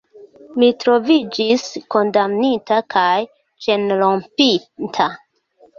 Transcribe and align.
Mi 0.61 0.69
troviĝis 0.83 1.67
kondamnita 1.97 2.81
kaj 2.97 3.07
ĉenrompinta. 3.69 5.15